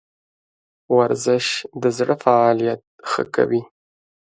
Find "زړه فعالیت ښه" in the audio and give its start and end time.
1.97-3.23